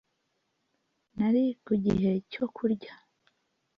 [1.15, 2.93] Nari ku gihe cyo kurya